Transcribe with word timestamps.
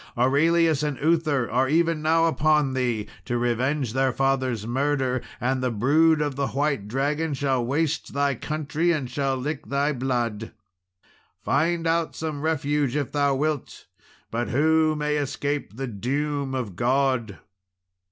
Aurelius 0.17 0.81
and 0.81 0.97
Uther 0.97 1.47
are 1.51 1.69
even 1.69 2.01
now 2.01 2.25
upon 2.25 2.73
thee 2.73 3.05
to 3.25 3.37
revenge 3.37 3.93
their 3.93 4.11
father's 4.11 4.65
murder; 4.65 5.21
and 5.39 5.61
the 5.61 5.69
brood 5.69 6.21
of 6.23 6.35
the 6.35 6.47
white 6.47 6.87
dragon 6.87 7.35
shall 7.35 7.63
waste 7.63 8.11
thy 8.11 8.33
country, 8.33 8.91
and 8.91 9.11
shall 9.11 9.35
lick 9.37 9.67
thy 9.67 9.93
blood. 9.93 10.53
Find 11.43 11.85
out 11.85 12.15
some 12.15 12.41
refuge, 12.41 12.95
if 12.95 13.11
thou 13.11 13.35
wilt! 13.35 13.85
but 14.31 14.49
who 14.49 14.95
may 14.95 15.17
escape 15.17 15.75
the 15.77 15.85
doom 15.85 16.55
of 16.55 16.75
God?" 16.75 17.37